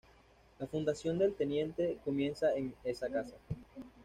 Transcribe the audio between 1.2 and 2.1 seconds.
El Teniente,